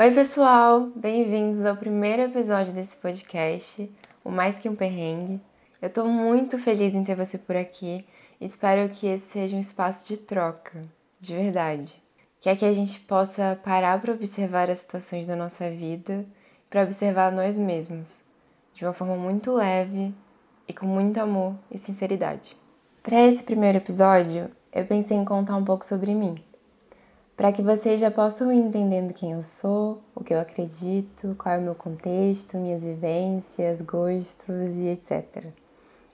Oi, 0.00 0.12
pessoal! 0.12 0.90
Bem-vindos 0.96 1.62
ao 1.62 1.76
primeiro 1.76 2.22
episódio 2.22 2.72
desse 2.72 2.96
podcast, 2.96 3.94
o 4.24 4.30
Mais 4.30 4.58
Que 4.58 4.66
Um 4.66 4.74
Perrengue. 4.74 5.38
Eu 5.82 5.90
tô 5.90 6.06
muito 6.06 6.58
feliz 6.58 6.94
em 6.94 7.04
ter 7.04 7.14
você 7.14 7.36
por 7.36 7.54
aqui. 7.54 8.06
Espero 8.40 8.88
que 8.88 9.06
esse 9.06 9.26
seja 9.26 9.54
um 9.54 9.60
espaço 9.60 10.08
de 10.08 10.16
troca, 10.16 10.82
de 11.20 11.36
verdade. 11.36 12.02
Que 12.40 12.56
que 12.56 12.64
a 12.64 12.72
gente 12.72 12.98
possa 13.00 13.60
parar 13.62 14.00
para 14.00 14.14
observar 14.14 14.70
as 14.70 14.78
situações 14.78 15.26
da 15.26 15.36
nossa 15.36 15.70
vida, 15.70 16.24
para 16.70 16.82
observar 16.82 17.30
nós 17.30 17.58
mesmos, 17.58 18.22
de 18.72 18.86
uma 18.86 18.94
forma 18.94 19.16
muito 19.16 19.52
leve 19.52 20.14
e 20.66 20.72
com 20.72 20.86
muito 20.86 21.18
amor 21.18 21.54
e 21.70 21.76
sinceridade. 21.76 22.56
Para 23.02 23.20
esse 23.20 23.44
primeiro 23.44 23.76
episódio, 23.76 24.50
eu 24.72 24.86
pensei 24.86 25.18
em 25.18 25.26
contar 25.26 25.56
um 25.56 25.64
pouco 25.64 25.84
sobre 25.84 26.14
mim 26.14 26.42
para 27.40 27.52
que 27.52 27.62
vocês 27.62 27.98
já 27.98 28.10
possam 28.10 28.52
ir 28.52 28.60
entendendo 28.60 29.14
quem 29.14 29.32
eu 29.32 29.40
sou, 29.40 30.02
o 30.14 30.22
que 30.22 30.34
eu 30.34 30.38
acredito, 30.38 31.34
qual 31.38 31.54
é 31.54 31.58
o 31.58 31.62
meu 31.62 31.74
contexto, 31.74 32.58
minhas 32.58 32.82
vivências, 32.82 33.80
gostos 33.80 34.76
e 34.76 34.88
etc. 34.88 35.46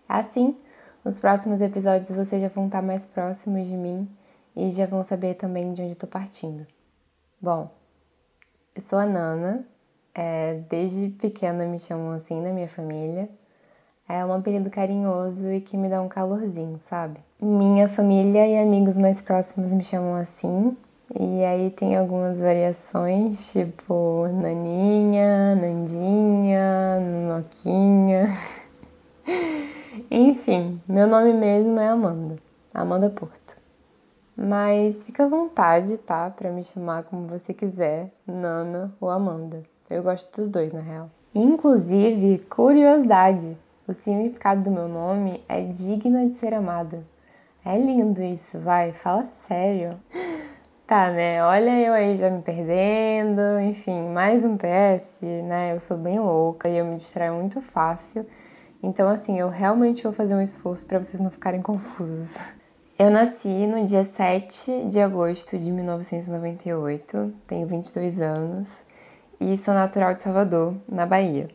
Assim, 0.08 0.56
nos 1.04 1.18
próximos 1.18 1.60
episódios 1.60 2.16
vocês 2.16 2.40
já 2.40 2.48
vão 2.48 2.66
estar 2.66 2.80
mais 2.80 3.04
próximos 3.04 3.66
de 3.66 3.76
mim 3.76 4.08
e 4.54 4.70
já 4.70 4.86
vão 4.86 5.04
saber 5.04 5.34
também 5.34 5.72
de 5.72 5.82
onde 5.82 5.90
eu 5.90 5.94
estou 5.94 6.08
partindo. 6.08 6.64
Bom, 7.40 7.72
eu 8.72 8.82
sou 8.82 8.96
a 8.96 9.04
Nana, 9.04 9.66
é, 10.14 10.60
desde 10.70 11.08
pequena 11.08 11.66
me 11.66 11.80
chamam 11.80 12.12
assim 12.12 12.40
na 12.40 12.52
minha 12.52 12.68
família. 12.68 13.28
É 14.08 14.24
um 14.24 14.32
apelido 14.32 14.70
carinhoso 14.70 15.50
e 15.50 15.60
que 15.60 15.76
me 15.76 15.88
dá 15.88 16.00
um 16.00 16.08
calorzinho, 16.08 16.78
sabe? 16.78 17.18
Minha 17.42 17.88
família 17.88 18.46
e 18.46 18.56
amigos 18.56 18.96
mais 18.96 19.20
próximos 19.20 19.72
me 19.72 19.82
chamam 19.82 20.14
assim, 20.14 20.76
e 21.14 21.44
aí 21.44 21.70
tem 21.70 21.96
algumas 21.96 22.40
variações, 22.40 23.52
tipo 23.52 24.26
Naninha, 24.28 25.54
Nandinha, 25.54 26.98
Noquinha. 27.28 28.26
Enfim, 30.10 30.80
meu 30.88 31.06
nome 31.06 31.32
mesmo 31.32 31.78
é 31.78 31.88
Amanda, 31.88 32.36
Amanda 32.74 33.08
Porto. 33.08 33.56
Mas 34.36 35.02
fica 35.04 35.24
à 35.24 35.28
vontade, 35.28 35.96
tá? 35.96 36.28
Pra 36.28 36.50
me 36.50 36.62
chamar 36.64 37.04
como 37.04 37.28
você 37.28 37.54
quiser, 37.54 38.10
Nana 38.26 38.92
ou 39.00 39.08
Amanda. 39.08 39.62
Eu 39.88 40.02
gosto 40.02 40.40
dos 40.40 40.48
dois, 40.48 40.72
na 40.72 40.80
real. 40.80 41.08
Inclusive, 41.32 42.38
curiosidade: 42.50 43.56
o 43.86 43.92
significado 43.92 44.64
do 44.64 44.70
meu 44.70 44.88
nome 44.88 45.42
é 45.48 45.62
digna 45.62 46.26
de 46.26 46.34
ser 46.34 46.52
amada. 46.52 47.04
É 47.64 47.78
lindo 47.78 48.22
isso, 48.22 48.58
vai, 48.58 48.92
fala 48.92 49.24
sério. 49.46 49.98
Tá, 50.86 51.10
né? 51.10 51.42
Olha 51.42 51.80
eu 51.80 51.92
aí 51.92 52.14
já 52.14 52.30
me 52.30 52.40
perdendo, 52.42 53.58
enfim, 53.60 54.02
mais 54.10 54.44
um 54.44 54.56
PS, 54.56 55.22
né? 55.42 55.72
Eu 55.74 55.80
sou 55.80 55.98
bem 55.98 56.20
louca 56.20 56.68
e 56.68 56.76
eu 56.78 56.84
me 56.84 56.94
distraio 56.94 57.34
muito 57.34 57.60
fácil. 57.60 58.24
Então, 58.80 59.08
assim, 59.08 59.36
eu 59.36 59.48
realmente 59.48 60.04
vou 60.04 60.12
fazer 60.12 60.36
um 60.36 60.40
esforço 60.40 60.86
para 60.86 61.02
vocês 61.02 61.18
não 61.18 61.28
ficarem 61.28 61.60
confusos. 61.60 62.38
Eu 62.98 63.10
nasci 63.10 63.66
no 63.66 63.84
dia 63.84 64.06
7 64.06 64.86
de 64.88 64.98
agosto 65.00 65.58
de 65.58 65.70
1998, 65.70 67.34
tenho 67.46 67.66
22 67.66 68.18
anos 68.22 68.80
e 69.38 69.54
sou 69.58 69.74
natural 69.74 70.14
de 70.14 70.22
Salvador, 70.22 70.74
na 70.88 71.04
Bahia. 71.04 71.50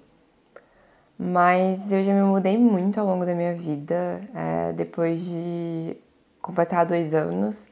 Mas 1.17 1.91
eu 1.91 2.03
já 2.03 2.13
me 2.13 2.21
mudei 2.21 2.59
muito 2.59 2.99
ao 2.99 3.07
longo 3.07 3.25
da 3.25 3.33
minha 3.33 3.55
vida, 3.55 4.21
é, 4.35 4.73
depois 4.73 5.25
de 5.25 5.97
completar 6.43 6.85
dois 6.85 7.15
anos 7.15 7.70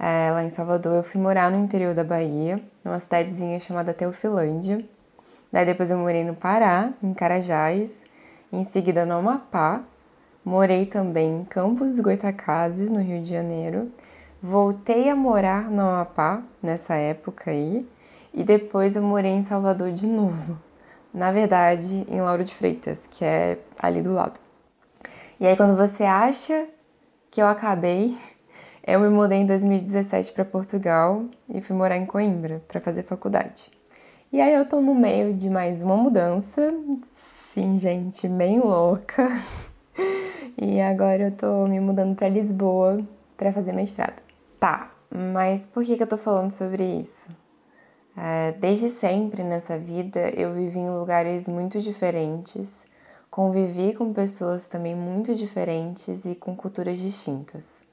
é, 0.00 0.30
lá 0.32 0.42
em 0.42 0.48
Salvador, 0.48 0.96
eu 0.96 1.04
fui 1.04 1.20
morar 1.20 1.50
no 1.50 1.58
interior 1.58 1.94
da 1.94 2.02
Bahia, 2.02 2.58
numa 2.82 2.98
cidadezinha 2.98 3.60
chamada 3.60 3.92
Teofilândia. 3.92 4.82
Daí 5.52 5.66
depois 5.66 5.90
eu 5.90 5.98
morei 5.98 6.24
no 6.24 6.34
Pará, 6.34 6.90
em 7.02 7.12
Carajás, 7.12 8.04
em 8.50 8.64
seguida 8.64 9.04
no 9.04 9.18
Amapá. 9.18 9.82
Morei 10.42 10.86
também 10.86 11.40
em 11.40 11.44
Campos 11.44 11.90
dos 11.90 12.00
Goitacazes, 12.00 12.90
no 12.90 12.98
Rio 12.98 13.22
de 13.22 13.28
Janeiro. 13.28 13.92
Voltei 14.40 15.10
a 15.10 15.14
morar 15.14 15.70
no 15.70 15.82
Amapá 15.82 16.42
nessa 16.62 16.94
época 16.94 17.50
aí, 17.50 17.86
e 18.32 18.42
depois 18.42 18.96
eu 18.96 19.02
morei 19.02 19.32
em 19.32 19.44
Salvador 19.44 19.92
de 19.92 20.06
novo. 20.06 20.58
Na 21.12 21.30
verdade, 21.30 22.06
em 22.08 22.22
Lauro 22.22 22.42
de 22.42 22.54
Freitas, 22.54 23.06
que 23.06 23.22
é 23.22 23.58
ali 23.78 24.00
do 24.00 24.14
lado. 24.14 24.40
E 25.38 25.46
aí 25.46 25.54
quando 25.58 25.76
você 25.76 26.04
acha 26.04 26.66
que 27.30 27.42
eu 27.42 27.46
acabei, 27.46 28.16
eu 28.90 28.98
me 28.98 29.08
mudei 29.08 29.38
em 29.38 29.46
2017 29.46 30.32
para 30.32 30.44
Portugal 30.44 31.24
e 31.48 31.60
fui 31.60 31.76
morar 31.76 31.96
em 31.96 32.04
Coimbra 32.04 32.60
para 32.66 32.80
fazer 32.80 33.04
faculdade. 33.04 33.70
E 34.32 34.40
aí 34.40 34.52
eu 34.52 34.64
tô 34.64 34.80
no 34.80 34.96
meio 34.96 35.32
de 35.32 35.48
mais 35.48 35.80
uma 35.80 35.96
mudança, 35.96 36.74
sim, 37.12 37.78
gente, 37.78 38.26
bem 38.28 38.58
louca. 38.58 39.28
e 40.60 40.80
agora 40.80 41.28
eu 41.28 41.30
tô 41.30 41.66
me 41.68 41.78
mudando 41.78 42.16
para 42.16 42.28
Lisboa 42.28 43.00
para 43.36 43.52
fazer 43.52 43.72
mestrado. 43.72 44.20
Tá, 44.58 44.90
mas 45.08 45.66
por 45.66 45.84
que, 45.84 45.96
que 45.96 46.02
eu 46.02 46.08
tô 46.08 46.18
falando 46.18 46.50
sobre 46.50 46.82
isso? 46.82 47.30
É, 48.16 48.52
desde 48.58 48.90
sempre 48.90 49.44
nessa 49.44 49.78
vida 49.78 50.30
eu 50.30 50.52
vivi 50.52 50.80
em 50.80 50.90
lugares 50.90 51.46
muito 51.46 51.80
diferentes, 51.80 52.84
convivi 53.30 53.94
com 53.94 54.12
pessoas 54.12 54.66
também 54.66 54.96
muito 54.96 55.32
diferentes 55.32 56.24
e 56.24 56.34
com 56.34 56.56
culturas 56.56 56.98
distintas. 56.98 57.88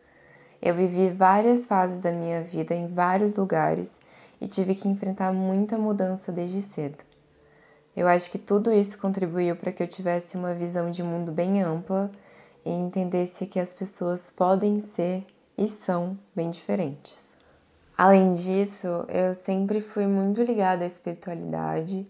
Eu 0.61 0.73
vivi 0.73 1.09
várias 1.09 1.65
fases 1.65 2.01
da 2.01 2.11
minha 2.11 2.41
vida 2.43 2.73
em 2.73 2.87
vários 2.87 3.35
lugares 3.35 3.99
e 4.41 4.47
tive 4.47 4.75
que 4.75 4.87
enfrentar 4.87 5.31
muita 5.33 5.77
mudança 5.77 6.31
desde 6.31 6.61
cedo. 6.61 7.03
Eu 7.95 8.07
acho 8.07 8.29
que 8.29 8.37
tudo 8.37 8.71
isso 8.71 8.99
contribuiu 8.99 9.55
para 9.55 9.71
que 9.71 9.81
eu 9.81 9.87
tivesse 9.87 10.37
uma 10.37 10.53
visão 10.53 10.91
de 10.91 11.01
mundo 11.01 11.31
bem 11.31 11.63
ampla 11.63 12.11
e 12.63 12.71
entendesse 12.71 13.47
que 13.47 13.59
as 13.59 13.73
pessoas 13.73 14.29
podem 14.29 14.79
ser 14.79 15.25
e 15.57 15.67
são 15.67 16.17
bem 16.35 16.49
diferentes. 16.49 17.35
Além 17.97 18.33
disso, 18.33 18.87
eu 19.07 19.33
sempre 19.33 19.81
fui 19.81 20.05
muito 20.05 20.43
ligada 20.43 20.83
à 20.83 20.87
espiritualidade 20.87 22.05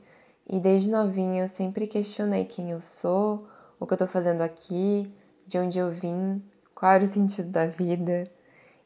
e 0.45 0.59
desde 0.59 0.91
novinha 0.91 1.43
eu 1.43 1.47
sempre 1.47 1.87
questionei 1.87 2.43
quem 2.43 2.71
eu 2.71 2.81
sou, 2.81 3.47
o 3.79 3.85
que 3.85 3.93
eu 3.93 3.95
estou 3.95 4.07
fazendo 4.07 4.41
aqui, 4.41 5.09
de 5.45 5.57
onde 5.57 5.79
eu 5.79 5.89
vim, 5.89 6.43
qual 6.75 6.91
era 6.91 7.03
o 7.03 7.07
sentido 7.07 7.49
da 7.49 7.65
vida. 7.65 8.25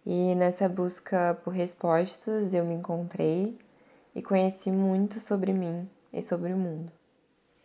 E 0.06 0.34
nessa 0.35 0.67
busca 0.67 1.38
por 1.44 1.53
respostas 1.53 2.53
eu 2.53 2.66
me 2.66 2.73
encontrei 2.73 3.57
e 4.16 4.22
conheci 4.22 4.72
muito 4.72 5.19
sobre 5.19 5.53
mim 5.53 5.88
e 6.12 6.22
sobre 6.22 6.53
o 6.53 6.57
mundo. 6.57 6.91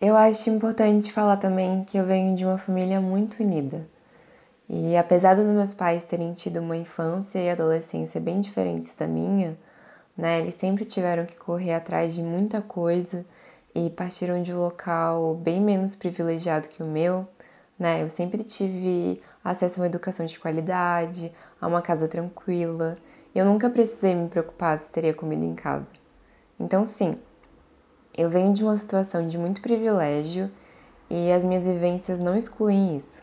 Eu 0.01 0.15
acho 0.17 0.51
importante 0.51 1.13
falar 1.13 1.39
também 1.39 1.83
que 1.85 1.97
eu 1.97 2.05
venho 2.05 2.37
de 2.37 2.45
uma 2.45 2.59
família 2.59 3.01
muito 3.01 3.43
unida. 3.43 3.89
E 4.69 4.97
apesar 4.97 5.35
dos 5.35 5.47
meus 5.47 5.73
pais 5.73 6.05
terem 6.05 6.35
tido 6.35 6.61
uma 6.61 6.77
infância 6.77 7.39
e 7.39 7.49
adolescência 7.49 8.21
bem 8.21 8.41
diferentes 8.41 8.95
da 8.95 9.07
minha, 9.07 9.57
né, 10.17 10.41
eles 10.41 10.55
sempre 10.55 10.85
tiveram 10.85 11.25
que 11.25 11.37
correr 11.37 11.73
atrás 11.73 12.15
de 12.15 12.23
muita 12.23 12.61
coisa 12.61 13.25
e 13.75 13.89
partiram 13.91 14.43
de 14.43 14.53
um 14.53 14.59
local 14.59 15.35
bem 15.35 15.61
menos 15.61 15.95
privilegiado 15.95 16.69
que 16.69 16.83
o 16.83 16.87
meu, 16.87 17.27
né? 17.79 18.03
Eu 18.03 18.09
sempre 18.09 18.43
tive 18.43 19.21
acesso 19.45 19.79
a 19.79 19.83
uma 19.83 19.87
educação 19.87 20.25
de 20.27 20.39
qualidade, 20.39 21.33
a 21.61 21.67
uma 21.67 21.83
casa 21.83 22.09
tranquila. 22.09 22.97
Eu 23.35 23.45
nunca 23.45 23.69
precisei 23.69 24.15
me 24.15 24.29
preocupar 24.29 24.79
se 24.79 24.91
teria 24.91 25.15
comida 25.15 25.45
em 25.45 25.55
casa. 25.55 25.93
Então, 26.59 26.85
sim, 26.85 27.15
eu 28.17 28.31
venho 28.31 28.53
de 28.53 28.65
uma 28.65 28.77
situação 28.79 29.29
de 29.29 29.37
muito 29.37 29.61
privilégio 29.61 30.51
e 31.11 31.31
as 31.31 31.45
minhas 31.45 31.67
vivências 31.67 32.19
não 32.19 32.37
excluem 32.37 32.97
isso. 32.97 33.23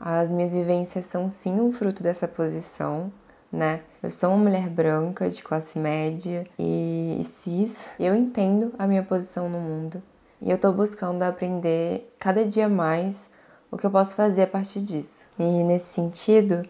As 0.00 0.32
minhas 0.32 0.52
vivências 0.52 1.06
são 1.06 1.28
sim 1.28 1.60
um 1.60 1.70
fruto 1.70 2.02
dessa 2.02 2.26
posição, 2.26 3.12
né? 3.52 3.82
Eu 4.02 4.10
sou 4.10 4.30
uma 4.30 4.38
mulher 4.38 4.68
branca, 4.68 5.30
de 5.30 5.44
classe 5.44 5.78
média 5.78 6.42
e, 6.58 7.20
cis. 7.22 7.86
Eu 8.00 8.16
entendo 8.16 8.74
a 8.76 8.86
minha 8.88 9.04
posição 9.04 9.48
no 9.48 9.60
mundo 9.60 10.02
e 10.40 10.50
eu 10.50 10.58
tô 10.58 10.72
buscando 10.72 11.22
aprender 11.22 12.12
cada 12.18 12.44
dia 12.44 12.68
mais 12.68 13.30
o 13.72 13.78
que 13.78 13.86
eu 13.86 13.90
posso 13.90 14.14
fazer 14.14 14.42
a 14.42 14.46
partir 14.46 14.82
disso. 14.82 15.26
E 15.38 15.42
nesse 15.42 15.94
sentido, 15.94 16.62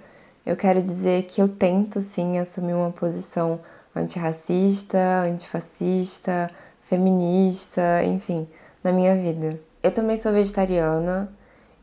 eu 0.46 0.56
quero 0.56 0.80
dizer 0.80 1.24
que 1.24 1.42
eu 1.42 1.48
tento 1.48 2.00
sim 2.00 2.38
assumir 2.38 2.74
uma 2.74 2.92
posição 2.92 3.60
antirracista, 3.94 5.24
antifascista, 5.26 6.48
feminista, 6.80 8.04
enfim, 8.04 8.48
na 8.84 8.92
minha 8.92 9.16
vida. 9.16 9.60
Eu 9.82 9.92
também 9.92 10.16
sou 10.16 10.32
vegetariana 10.32 11.28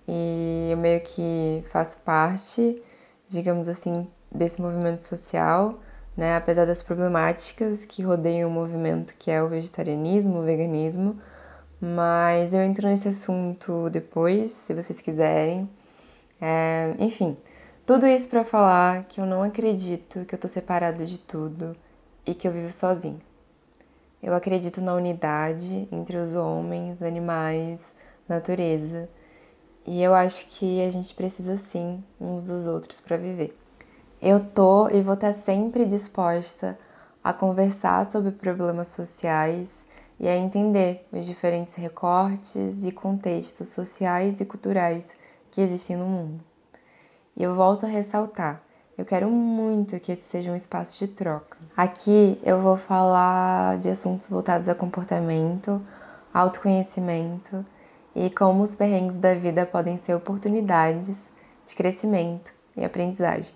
e 0.08 0.70
eu 0.72 0.78
meio 0.78 1.02
que 1.02 1.66
faço 1.70 1.98
parte, 1.98 2.82
digamos 3.28 3.68
assim, 3.68 4.08
desse 4.32 4.62
movimento 4.62 5.02
social, 5.02 5.80
né? 6.16 6.38
Apesar 6.38 6.66
das 6.66 6.82
problemáticas 6.82 7.84
que 7.84 8.02
rodeiam 8.02 8.50
o 8.50 8.54
movimento 8.54 9.14
que 9.20 9.30
é 9.30 9.44
o 9.44 9.50
vegetarianismo, 9.50 10.40
o 10.40 10.44
veganismo, 10.44 11.20
mas 11.82 12.54
eu 12.54 12.62
entro 12.62 12.88
nesse 12.88 13.08
assunto 13.08 13.90
depois, 13.90 14.52
se 14.52 14.74
vocês 14.74 15.02
quiserem. 15.02 15.70
É, 16.42 16.96
enfim, 17.00 17.38
tudo 17.86 18.06
isso 18.06 18.30
para 18.30 18.44
falar 18.44 19.04
que 19.06 19.20
eu 19.20 19.26
não 19.26 19.44
acredito 19.44 20.26
que 20.26 20.36
eu 20.36 20.40
tô 20.40 20.48
separada 20.48 21.06
de 21.06 21.20
tudo 21.20 21.76
e 22.26 22.34
que 22.34 22.48
eu 22.48 22.52
vivo 22.52 22.72
sozinha. 22.72 23.20
Eu 24.22 24.34
acredito 24.34 24.82
na 24.82 24.94
unidade 24.94 25.88
entre 25.92 26.18
os 26.18 26.36
homens, 26.36 27.02
animais, 27.02 27.80
natureza. 28.28 29.10
E 29.88 30.04
eu 30.04 30.14
acho 30.14 30.46
que 30.48 30.82
a 30.86 30.90
gente 30.92 31.14
precisa 31.16 31.58
sim 31.58 32.04
uns 32.20 32.46
dos 32.46 32.68
outros 32.68 33.00
para 33.00 33.16
viver. 33.18 33.58
Eu 34.22 34.40
tô 34.40 34.90
e 34.90 35.02
vou 35.02 35.14
estar 35.14 35.34
sempre 35.34 35.86
disposta 35.86 36.78
a 37.24 37.32
conversar 37.32 38.06
sobre 38.06 38.32
problemas 38.32 38.90
sociais 38.90 39.86
e 40.20 40.28
a 40.28 40.36
entender 40.36 41.08
os 41.12 41.26
diferentes 41.26 41.76
recortes 41.76 42.84
e 42.84 42.92
contextos 42.92 43.70
sociais 43.70 44.42
e 44.42 44.46
culturais 44.46 45.12
que 45.50 45.62
existem 45.62 45.96
no 45.96 46.06
mundo. 46.06 46.44
E 47.38 47.44
eu 47.44 47.56
volto 47.56 47.86
a 47.86 47.90
ressaltar, 47.90 48.62
eu 48.98 49.06
quero 49.06 49.30
muito 49.30 49.98
que 49.98 50.12
esse 50.12 50.24
seja 50.24 50.52
um 50.52 50.56
espaço 50.58 51.00
de 51.00 51.08
troca. 51.08 51.58
Aqui 51.78 52.38
eu 52.44 52.62
vou 52.62 52.76
falar 52.76 53.78
de 53.78 53.90
assuntos 53.90 54.28
voltados 54.28 54.68
a 54.68 54.76
comportamento, 54.76 55.82
autoconhecimento 56.34 57.66
e 58.14 58.30
como 58.30 58.62
os 58.62 58.76
perrengues 58.76 59.16
da 59.16 59.34
vida 59.36 59.66
podem 59.66 59.98
ser 59.98 60.14
oportunidades 60.16 61.30
de 61.66 61.76
crescimento 61.76 62.54
e 62.76 62.84
aprendizagem. 62.84 63.54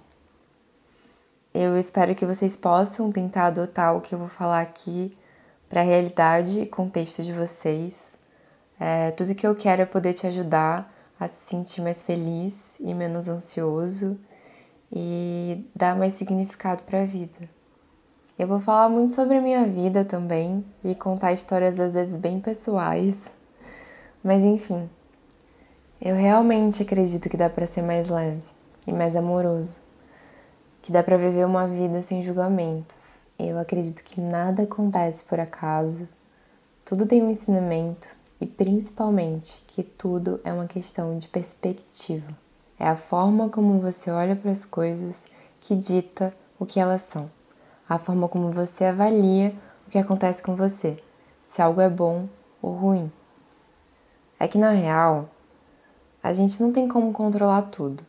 Eu 1.54 1.78
espero 1.78 2.16
que 2.16 2.26
vocês 2.26 2.56
possam 2.56 3.12
tentar 3.12 3.48
adotar 3.48 3.96
o 3.96 4.02
que 4.02 4.16
eu 4.16 4.20
vou 4.20 4.30
falar 4.30 4.62
aqui 4.62 5.16
para 5.74 5.82
a 5.82 5.86
realidade 5.86 6.60
e 6.60 6.66
contexto 6.68 7.24
de 7.24 7.34
vocês. 7.34 8.14
É, 8.80 9.10
tudo 9.10 9.34
que 9.34 9.48
eu 9.48 9.56
quero 9.56 9.82
é 9.82 9.86
poder 9.88 10.14
te 10.14 10.28
ajudar 10.28 10.94
a 11.20 11.28
se 11.28 11.50
sentir 11.50 11.82
mais 11.82 12.04
feliz 12.04 12.76
e 12.80 12.94
menos 12.94 13.28
ansioso 13.28 14.20
e 14.92 15.66
dar 15.76 15.96
mais 15.96 16.14
significado 16.14 16.84
para 16.84 17.02
a 17.02 17.06
vida. 17.08 17.50
Eu 18.38 18.48
vou 18.48 18.60
falar 18.60 18.88
muito 18.88 19.16
sobre 19.16 19.38
a 19.38 19.42
minha 19.42 19.66
vida 19.66 20.06
também 20.06 20.64
e 20.84 20.94
contar 20.94 21.34
histórias 21.34 21.80
às 21.80 21.92
vezes 21.92 22.18
bem 22.18 22.40
pessoais, 22.40 23.32
mas 24.24 24.44
enfim. 24.44 24.88
Eu 26.00 26.16
realmente 26.16 26.84
acredito 26.84 27.28
que 27.28 27.38
dá 27.38 27.50
para 27.50 27.66
ser 27.66 27.82
mais 27.82 28.10
leve 28.10 28.44
e 28.86 28.94
mais 28.94 29.16
amoroso, 29.16 29.82
que 30.84 30.92
dá 30.92 31.02
para 31.02 31.18
viver 31.18 31.48
uma 31.48 31.68
vida 31.68 32.00
sem 32.04 32.22
julgamentos. 32.22 33.13
Eu 33.38 33.58
acredito 33.58 34.04
que 34.04 34.22
nada 34.22 34.64
acontece 34.64 35.24
por 35.24 35.40
acaso, 35.40 36.08
tudo 36.86 37.08
tem 37.08 37.24
um 37.24 37.32
ensinamento 37.32 38.10
e 38.40 38.46
principalmente 38.46 39.64
que 39.66 39.82
tudo 39.82 40.40
é 40.44 40.54
uma 40.54 40.68
questão 40.68 41.18
de 41.18 41.28
perspectiva. 41.28 42.28
É 42.78 42.88
a 42.88 42.96
forma 42.96 43.50
como 43.50 43.80
você 43.80 44.12
olha 44.12 44.36
para 44.36 44.52
as 44.52 44.66
coisas 44.66 45.24
que 45.60 45.76
dita 45.76 46.34
o 46.60 46.66
que 46.66 46.80
elas 46.80 47.02
são. 47.02 47.32
A 47.90 47.98
forma 47.98 48.28
como 48.28 48.52
você 48.52 48.86
avalia 48.86 49.56
o 49.88 49.90
que 49.90 49.98
acontece 49.98 50.44
com 50.44 50.56
você, 50.56 50.98
se 51.44 51.62
algo 51.62 51.82
é 51.82 51.90
bom 51.90 52.28
ou 52.62 52.74
ruim. 52.74 53.12
É 54.40 54.48
que 54.48 54.58
na 54.58 54.70
real, 54.70 55.30
a 56.22 56.32
gente 56.34 56.62
não 56.62 56.72
tem 56.72 56.88
como 56.88 57.12
controlar 57.12 57.64
tudo 57.64 58.06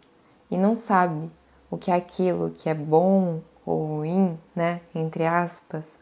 e 0.50 0.58
não 0.58 0.74
sabe 0.74 1.30
o 1.70 1.78
que 1.78 1.90
é 1.90 1.94
aquilo 1.94 2.50
que 2.50 2.68
é 2.68 2.74
bom 2.74 3.40
ou 3.64 3.86
ruim, 3.86 4.38
né, 4.54 4.80
entre 4.94 5.24
aspas, 5.24 5.96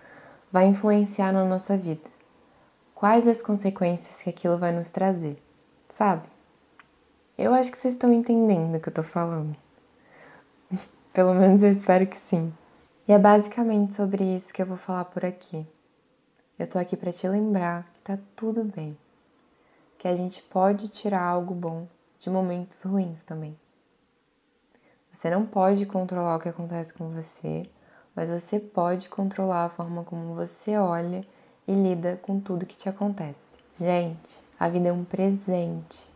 vai 0.50 0.66
influenciar 0.66 1.32
na 1.32 1.44
nossa 1.44 1.76
vida. 1.76 2.10
Quais 2.94 3.26
as 3.26 3.42
consequências 3.42 4.22
que 4.22 4.30
aquilo 4.30 4.58
vai 4.58 4.72
nos 4.72 4.90
trazer, 4.90 5.42
sabe? 5.88 6.28
Eu 7.36 7.54
acho 7.54 7.70
que 7.70 7.78
vocês 7.78 7.94
estão 7.94 8.12
entendendo 8.12 8.76
o 8.76 8.80
que 8.80 8.88
eu 8.88 8.94
tô 8.94 9.02
falando. 9.02 9.56
Pelo 11.12 11.34
menos 11.34 11.62
eu 11.62 11.70
espero 11.70 12.06
que 12.06 12.16
sim. 12.16 12.52
E 13.08 13.12
é 13.12 13.18
basicamente 13.18 13.94
sobre 13.94 14.22
isso 14.22 14.52
que 14.52 14.62
eu 14.62 14.66
vou 14.66 14.76
falar 14.76 15.06
por 15.06 15.24
aqui. 15.24 15.66
Eu 16.58 16.66
tô 16.66 16.78
aqui 16.78 16.96
para 16.96 17.10
te 17.10 17.26
lembrar 17.26 17.90
que 17.92 18.00
tá 18.00 18.18
tudo 18.36 18.62
bem. 18.62 18.96
Que 19.98 20.06
a 20.06 20.14
gente 20.14 20.42
pode 20.42 20.88
tirar 20.88 21.22
algo 21.22 21.54
bom 21.54 21.88
de 22.18 22.30
momentos 22.30 22.82
ruins 22.82 23.22
também. 23.22 23.58
Você 25.12 25.30
não 25.30 25.44
pode 25.44 25.84
controlar 25.86 26.36
o 26.36 26.40
que 26.40 26.48
acontece 26.48 26.94
com 26.94 27.10
você, 27.10 27.64
mas 28.16 28.30
você 28.30 28.58
pode 28.58 29.08
controlar 29.08 29.66
a 29.66 29.70
forma 29.70 30.02
como 30.02 30.34
você 30.34 30.76
olha 30.76 31.20
e 31.68 31.74
lida 31.74 32.18
com 32.22 32.40
tudo 32.40 32.66
que 32.66 32.76
te 32.76 32.88
acontece. 32.88 33.58
Gente, 33.74 34.42
a 34.58 34.68
vida 34.68 34.88
é 34.88 34.92
um 34.92 35.04
presente 35.04 36.12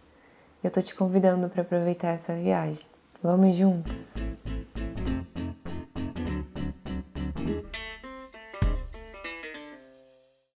eu 0.66 0.70
tô 0.70 0.82
te 0.82 0.96
convidando 0.96 1.48
para 1.48 1.62
aproveitar 1.62 2.08
essa 2.08 2.34
viagem. 2.34 2.84
Vamos 3.22 3.54
juntos? 3.54 4.14